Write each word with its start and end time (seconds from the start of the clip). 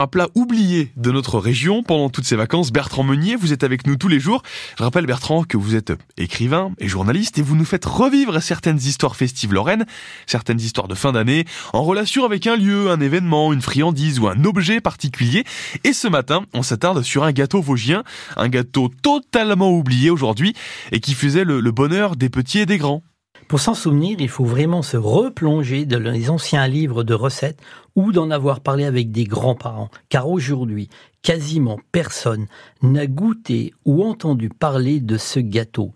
Un 0.00 0.06
plat 0.06 0.28
oublié 0.36 0.92
de 0.96 1.10
notre 1.10 1.40
région 1.40 1.82
pendant 1.82 2.08
toutes 2.08 2.24
ces 2.24 2.36
vacances. 2.36 2.70
Bertrand 2.70 3.02
Meunier, 3.02 3.34
vous 3.34 3.52
êtes 3.52 3.64
avec 3.64 3.84
nous 3.84 3.96
tous 3.96 4.06
les 4.06 4.20
jours. 4.20 4.44
Je 4.78 4.84
rappelle 4.84 5.06
Bertrand 5.06 5.42
que 5.42 5.56
vous 5.56 5.74
êtes 5.74 5.92
écrivain 6.16 6.70
et 6.78 6.86
journaliste 6.86 7.36
et 7.38 7.42
vous 7.42 7.56
nous 7.56 7.64
faites 7.64 7.84
revivre 7.84 8.40
certaines 8.40 8.76
histoires 8.76 9.16
festives 9.16 9.52
lorraines, 9.52 9.86
certaines 10.28 10.60
histoires 10.60 10.86
de 10.86 10.94
fin 10.94 11.10
d'année, 11.10 11.46
en 11.72 11.82
relation 11.82 12.24
avec 12.24 12.46
un 12.46 12.54
lieu, 12.54 12.92
un 12.92 13.00
événement, 13.00 13.52
une 13.52 13.60
friandise 13.60 14.20
ou 14.20 14.28
un 14.28 14.44
objet 14.44 14.80
particulier. 14.80 15.42
Et 15.82 15.92
ce 15.92 16.06
matin, 16.06 16.44
on 16.54 16.62
s'attarde 16.62 17.02
sur 17.02 17.24
un 17.24 17.32
gâteau 17.32 17.60
vosgien, 17.60 18.04
un 18.36 18.48
gâteau 18.48 18.92
totalement 19.02 19.72
oublié 19.72 20.10
aujourd'hui 20.10 20.54
et 20.92 21.00
qui 21.00 21.14
faisait 21.14 21.42
le, 21.42 21.58
le 21.58 21.72
bonheur 21.72 22.14
des 22.14 22.28
petits 22.28 22.60
et 22.60 22.66
des 22.66 22.78
grands. 22.78 23.02
Pour 23.48 23.60
s'en 23.60 23.72
souvenir, 23.72 24.20
il 24.20 24.28
faut 24.28 24.44
vraiment 24.44 24.82
se 24.82 24.98
replonger 24.98 25.86
dans 25.86 26.02
les 26.02 26.28
anciens 26.28 26.68
livres 26.68 27.02
de 27.02 27.14
recettes 27.14 27.60
ou 27.96 28.12
d'en 28.12 28.30
avoir 28.30 28.60
parlé 28.60 28.84
avec 28.84 29.10
des 29.10 29.24
grands-parents, 29.24 29.88
car 30.10 30.28
aujourd'hui, 30.28 30.90
quasiment 31.22 31.78
personne 31.90 32.46
n'a 32.82 33.06
goûté 33.06 33.72
ou 33.86 34.04
entendu 34.04 34.50
parler 34.50 35.00
de 35.00 35.16
ce 35.16 35.40
gâteau. 35.40 35.94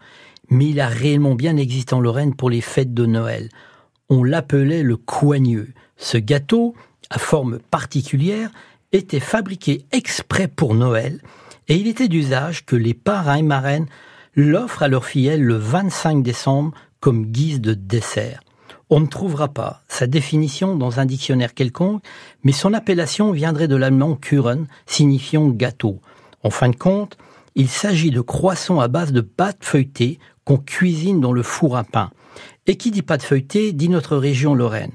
Mais 0.49 0.71
il 0.71 0.81
a 0.81 0.89
réellement 0.89 1.35
bien 1.35 1.59
existé 1.59 1.95
en 1.95 2.01
Lorraine 2.01 2.35
pour 2.35 2.49
les 2.49 2.63
fêtes 2.63 2.95
de 2.95 3.05
Noël. 3.05 3.51
On 4.09 4.25
l'appelait 4.25 4.83
le 4.83 4.97
coigneux. 4.97 5.75
Ce 5.99 6.17
gâteau, 6.17 6.75
à 7.11 7.19
forme 7.19 7.59
particulière, 7.59 8.51
était 8.93 9.21
fabriqué 9.21 9.85
exprès 9.93 10.49
pour 10.49 10.75
Noël 10.75 11.21
et 11.69 11.77
il 11.77 11.87
était 11.87 12.09
d'usage 12.09 12.65
que 12.65 12.77
les 12.77 12.95
parrains 12.95 13.37
et 13.37 13.43
marraines 13.43 13.87
l'offrent 14.35 14.83
à 14.83 14.89
leurs 14.89 15.05
fillettes 15.05 15.41
le 15.41 15.57
25 15.57 16.23
décembre 16.23 16.73
comme 17.03 17.27
guise 17.27 17.61
de 17.61 17.75
dessert. 17.75 18.41
On 18.89 19.01
ne 19.01 19.07
trouvera 19.07 19.49
pas 19.49 19.83
sa 19.89 20.07
définition 20.07 20.77
dans 20.77 21.01
un 21.01 21.05
dictionnaire 21.05 21.53
quelconque, 21.53 22.03
mais 22.45 22.53
son 22.53 22.73
appellation 22.73 23.33
viendrait 23.33 23.67
de 23.67 23.75
l'allemand 23.75 24.15
Kuchen, 24.15 24.67
signifiant 24.87 25.49
gâteau. 25.49 26.01
En 26.45 26.51
fin 26.51 26.69
de 26.69 26.77
compte, 26.77 27.19
il 27.57 27.69
s'agit 27.69 28.13
de 28.13 28.21
croissants 28.21 28.79
à 28.79 28.87
base 28.87 29.13
de 29.13 29.21
pâte 29.21 29.65
feuilletée 29.65 30.21
qu'on 30.45 30.59
cuisine 30.59 31.21
dans 31.21 31.33
le 31.33 31.43
four 31.43 31.77
à 31.77 31.83
pain. 31.83 32.11
Et 32.67 32.77
qui 32.77 32.93
dit 32.93 33.03
pâte 33.03 33.25
feuilletée 33.25 33.73
dit 33.73 33.89
notre 33.89 34.17
région 34.17 34.55
Lorraine. 34.55 34.93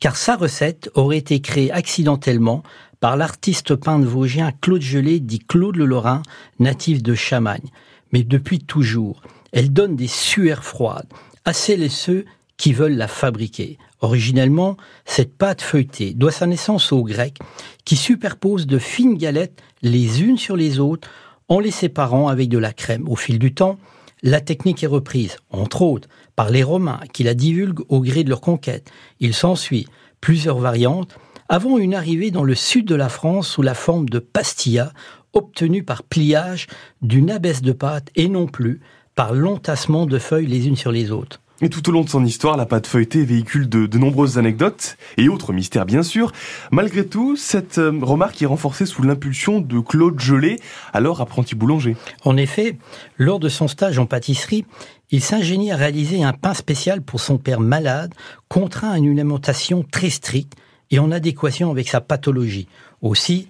Car 0.00 0.16
sa 0.16 0.36
recette 0.36 0.90
aurait 0.94 1.18
été 1.18 1.40
créée 1.40 1.70
accidentellement 1.70 2.62
par 3.00 3.18
l'artiste 3.18 3.74
peintre 3.74 4.06
vosgien 4.06 4.50
Claude 4.62 4.80
Gelé, 4.80 5.20
dit 5.20 5.40
Claude 5.40 5.76
le 5.76 5.84
Lorrain, 5.84 6.22
natif 6.58 7.02
de 7.02 7.14
Chamagne. 7.14 7.68
Mais 8.12 8.22
depuis 8.22 8.60
toujours, 8.60 9.20
elle 9.52 9.72
donne 9.72 9.94
des 9.94 10.08
sueurs 10.08 10.64
froides, 10.64 11.06
à 11.44 11.52
celles 11.52 11.82
et 11.82 11.88
ceux 11.88 12.24
qui 12.56 12.72
veulent 12.72 12.96
la 12.96 13.08
fabriquer. 13.08 13.78
Originellement, 14.00 14.76
cette 15.04 15.36
pâte 15.36 15.62
feuilletée 15.62 16.14
doit 16.14 16.32
sa 16.32 16.46
naissance 16.46 16.92
aux 16.92 17.02
Grecs, 17.02 17.38
qui 17.84 17.96
superposent 17.96 18.66
de 18.66 18.78
fines 18.78 19.16
galettes 19.16 19.62
les 19.82 20.22
unes 20.22 20.38
sur 20.38 20.56
les 20.56 20.78
autres 20.78 21.08
en 21.48 21.58
les 21.58 21.70
séparant 21.70 22.28
avec 22.28 22.48
de 22.48 22.58
la 22.58 22.72
crème. 22.72 23.08
Au 23.08 23.16
fil 23.16 23.38
du 23.38 23.54
temps, 23.54 23.78
la 24.22 24.40
technique 24.40 24.82
est 24.82 24.88
reprise, 24.88 25.36
entre 25.50 25.82
autres, 25.82 26.08
par 26.36 26.50
les 26.50 26.62
Romains 26.62 27.00
qui 27.12 27.24
la 27.24 27.34
divulguent 27.34 27.84
au 27.88 28.00
gré 28.00 28.24
de 28.24 28.30
leur 28.30 28.40
conquête. 28.40 28.90
Il 29.20 29.34
s'ensuit 29.34 29.86
plusieurs 30.20 30.58
variantes 30.58 31.14
avant 31.48 31.76
une 31.76 31.94
arrivée 31.94 32.30
dans 32.30 32.44
le 32.44 32.54
sud 32.54 32.86
de 32.86 32.94
la 32.94 33.10
France 33.10 33.48
sous 33.48 33.62
la 33.62 33.74
forme 33.74 34.08
de 34.08 34.18
pastilla 34.18 34.92
obtenue 35.34 35.82
par 35.82 36.02
pliage 36.02 36.66
d'une 37.02 37.30
abaisse 37.30 37.60
de 37.60 37.72
pâte 37.72 38.08
et 38.16 38.28
non 38.28 38.46
plus 38.46 38.80
par 39.14 39.32
l'entassement 39.32 40.06
de 40.06 40.18
feuilles 40.18 40.46
les 40.46 40.66
unes 40.68 40.76
sur 40.76 40.92
les 40.92 41.10
autres. 41.10 41.40
Et 41.60 41.68
tout 41.68 41.88
au 41.88 41.92
long 41.92 42.02
de 42.02 42.08
son 42.08 42.24
histoire, 42.24 42.56
la 42.56 42.66
pâte 42.66 42.88
feuilletée 42.88 43.24
véhicule 43.24 43.68
de, 43.68 43.86
de 43.86 43.98
nombreuses 43.98 44.38
anecdotes 44.38 44.96
et 45.16 45.28
autres 45.28 45.52
mystères 45.52 45.86
bien 45.86 46.02
sûr. 46.02 46.32
Malgré 46.72 47.06
tout, 47.06 47.36
cette 47.36 47.78
euh, 47.78 47.96
remarque 48.02 48.42
est 48.42 48.46
renforcée 48.46 48.86
sous 48.86 49.02
l'impulsion 49.02 49.60
de 49.60 49.78
Claude 49.78 50.18
Gelé, 50.18 50.58
alors 50.92 51.20
apprenti 51.20 51.54
boulanger. 51.54 51.96
En 52.24 52.36
effet, 52.36 52.76
lors 53.18 53.38
de 53.38 53.48
son 53.48 53.68
stage 53.68 54.00
en 54.00 54.06
pâtisserie, 54.06 54.64
il 55.10 55.22
s'ingénie 55.22 55.70
à 55.70 55.76
réaliser 55.76 56.24
un 56.24 56.32
pain 56.32 56.54
spécial 56.54 57.02
pour 57.02 57.20
son 57.20 57.38
père 57.38 57.60
malade, 57.60 58.12
contraint 58.48 58.90
à 58.90 58.98
une 58.98 59.18
alimentation 59.18 59.84
très 59.88 60.10
stricte 60.10 60.54
et 60.90 60.98
en 60.98 61.12
adéquation 61.12 61.70
avec 61.70 61.88
sa 61.88 62.00
pathologie. 62.00 62.66
Aussi, 63.00 63.46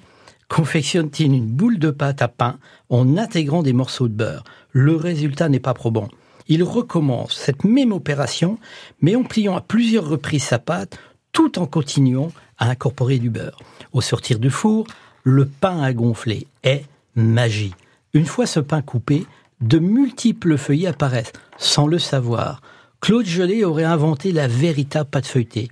confectionne-t-il 0.54 1.32
une 1.32 1.48
boule 1.48 1.80
de 1.80 1.90
pâte 1.90 2.22
à 2.22 2.28
pain 2.28 2.58
en 2.88 3.16
intégrant 3.16 3.64
des 3.64 3.72
morceaux 3.72 4.06
de 4.06 4.14
beurre? 4.14 4.44
Le 4.70 4.94
résultat 4.94 5.48
n'est 5.48 5.58
pas 5.58 5.74
probant. 5.74 6.06
Il 6.46 6.62
recommence 6.62 7.34
cette 7.34 7.64
même 7.64 7.90
opération, 7.90 8.60
mais 9.00 9.16
en 9.16 9.24
pliant 9.24 9.56
à 9.56 9.60
plusieurs 9.60 10.08
reprises 10.08 10.44
sa 10.44 10.60
pâte, 10.60 10.96
tout 11.32 11.58
en 11.58 11.66
continuant 11.66 12.30
à 12.56 12.70
incorporer 12.70 13.18
du 13.18 13.30
beurre. 13.30 13.58
Au 13.92 14.00
sortir 14.00 14.38
du 14.38 14.48
four, 14.48 14.86
le 15.24 15.46
pain 15.46 15.82
à 15.82 15.92
gonfler 15.92 16.46
est 16.62 16.84
magie. 17.16 17.74
Une 18.12 18.26
fois 18.26 18.46
ce 18.46 18.60
pain 18.60 18.80
coupé, 18.80 19.26
de 19.60 19.80
multiples 19.80 20.56
feuillets 20.56 20.86
apparaissent, 20.86 21.32
sans 21.58 21.88
le 21.88 21.98
savoir. 21.98 22.62
Claude 23.00 23.26
Gelé 23.26 23.64
aurait 23.64 23.82
inventé 23.82 24.30
la 24.30 24.46
véritable 24.46 25.10
pâte 25.10 25.26
feuilletée. 25.26 25.68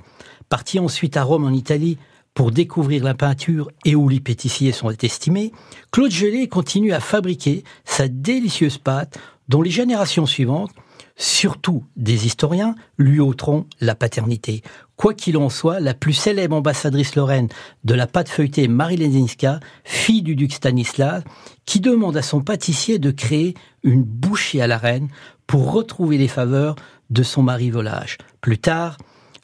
Parti 0.48 0.80
ensuite 0.80 1.16
à 1.16 1.22
Rome 1.22 1.44
en 1.44 1.52
Italie 1.52 1.98
pour 2.34 2.50
découvrir 2.50 3.04
la 3.04 3.14
peinture 3.14 3.70
et 3.84 3.94
où 3.94 4.08
les 4.08 4.20
pâtissiers 4.20 4.72
sont 4.72 4.90
estimés, 4.90 5.52
Claude 5.90 6.10
Gelé 6.10 6.48
continue 6.48 6.92
à 6.92 7.00
fabriquer 7.00 7.64
sa 7.84 8.08
délicieuse 8.08 8.78
pâte 8.78 9.18
dont 9.48 9.62
les 9.62 9.70
générations 9.70 10.26
suivantes, 10.26 10.70
surtout 11.16 11.84
des 11.96 12.26
historiens, 12.26 12.74
lui 12.96 13.20
ôteront 13.20 13.66
la 13.80 13.94
paternité. 13.94 14.62
Quoi 14.96 15.14
qu'il 15.14 15.36
en 15.36 15.50
soit, 15.50 15.80
la 15.80 15.94
plus 15.94 16.14
célèbre 16.14 16.56
ambassadrice 16.56 17.16
lorraine 17.16 17.48
de 17.84 17.94
la 17.94 18.06
pâte 18.06 18.28
feuilletée, 18.28 18.68
Marie 18.68 18.96
Lesinska, 18.96 19.60
fille 19.84 20.22
du 20.22 20.36
duc 20.36 20.52
Stanislas, 20.52 21.22
qui 21.66 21.80
demande 21.80 22.16
à 22.16 22.22
son 22.22 22.40
pâtissier 22.40 22.98
de 22.98 23.10
créer 23.10 23.54
une 23.82 24.04
bouchée 24.04 24.62
à 24.62 24.66
la 24.66 24.78
reine 24.78 25.08
pour 25.46 25.72
retrouver 25.72 26.16
les 26.18 26.28
faveurs 26.28 26.76
de 27.10 27.22
son 27.22 27.42
mari 27.42 27.70
volage. 27.70 28.16
Plus 28.40 28.58
tard, 28.58 28.96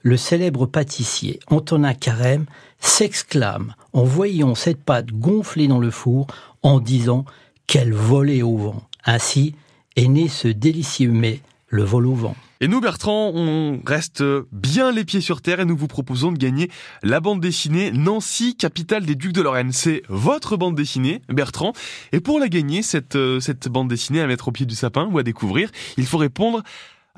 le 0.02 0.16
célèbre 0.16 0.66
pâtissier 0.66 1.40
Antonin 1.48 1.94
Carême 1.94 2.46
s'exclame 2.80 3.74
en 3.92 4.04
voyant 4.04 4.54
cette 4.54 4.82
pâte 4.82 5.10
gonfler 5.12 5.68
dans 5.68 5.80
le 5.80 5.90
four 5.90 6.26
en 6.62 6.80
disant 6.80 7.24
qu'elle 7.66 7.92
volait 7.92 8.42
au 8.42 8.56
vent. 8.56 8.82
Ainsi 9.04 9.54
est 9.96 10.08
né 10.08 10.28
ce 10.28 10.48
délicieux 10.48 11.10
mets, 11.10 11.40
le 11.68 11.82
vol 11.82 12.06
au 12.06 12.14
vent. 12.14 12.36
Et 12.60 12.66
nous, 12.66 12.80
Bertrand, 12.80 13.30
on 13.34 13.80
reste 13.86 14.24
bien 14.50 14.90
les 14.90 15.04
pieds 15.04 15.20
sur 15.20 15.42
terre 15.42 15.60
et 15.60 15.64
nous 15.64 15.76
vous 15.76 15.86
proposons 15.86 16.32
de 16.32 16.38
gagner 16.38 16.70
la 17.04 17.20
bande 17.20 17.40
dessinée 17.40 17.92
Nancy, 17.92 18.56
capitale 18.56 19.06
des 19.06 19.14
Ducs 19.14 19.32
de 19.32 19.42
Lorraine. 19.42 19.70
C'est 19.70 20.02
votre 20.08 20.56
bande 20.56 20.74
dessinée, 20.74 21.22
Bertrand. 21.28 21.72
Et 22.10 22.18
pour 22.18 22.40
la 22.40 22.48
gagner, 22.48 22.82
cette, 22.82 23.14
euh, 23.14 23.38
cette 23.38 23.68
bande 23.68 23.88
dessinée 23.88 24.20
à 24.20 24.26
mettre 24.26 24.48
au 24.48 24.52
pied 24.52 24.66
du 24.66 24.74
sapin 24.74 25.08
ou 25.12 25.18
à 25.18 25.22
découvrir, 25.22 25.70
il 25.96 26.06
faut 26.06 26.18
répondre 26.18 26.64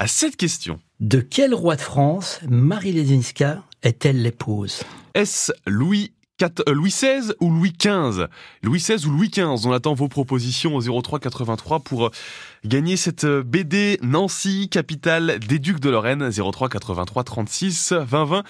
à 0.01 0.07
cette 0.07 0.37
question. 0.37 0.81
De 1.01 1.21
quel 1.21 1.55
roi 1.55 1.77
de 1.77 1.83
France 1.83 2.41
Marie 2.49 2.93
Lesinska 2.93 3.63
est-elle 3.83 4.23
l'épouse? 4.23 4.83
Est-ce 5.13 5.53
Louis 5.67 6.13
euh, 6.43 6.73
Louis 6.73 6.89
XVI 6.89 7.33
ou 7.41 7.51
Louis 7.51 7.73
XV 7.73 8.27
Louis 8.63 8.79
XVI 8.79 9.07
ou 9.07 9.11
Louis 9.11 9.29
XV 9.29 9.67
On 9.67 9.73
attend 9.73 9.93
vos 9.93 10.09
propositions 10.09 10.75
au 10.75 11.03
03 11.03 11.19
83 11.19 11.81
pour 11.81 12.07
euh, 12.07 12.11
gagner 12.65 12.97
cette 12.97 13.25
euh, 13.25 13.43
BD 13.43 13.99
Nancy, 14.03 14.71
capitale 14.71 15.39
des 15.39 15.59
Ducs 15.59 15.81
de 15.81 15.91
Lorraine. 15.91 16.31
03 16.31 16.71
83 16.71 17.25
36 17.25 17.93
20 17.93 18.25
20. 18.25 18.45